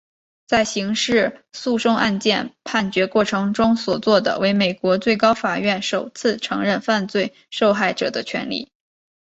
[0.47, 8.71] 在刑事诉讼案件判决过程所做的为美国最高法院首次承认犯罪受害者的权利。